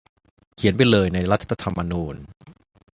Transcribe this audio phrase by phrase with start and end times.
[0.55, 2.15] เขียนไปเลยในรัฐธรรมนูญ